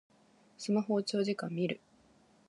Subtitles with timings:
[0.57, 1.79] スマホを長時間みる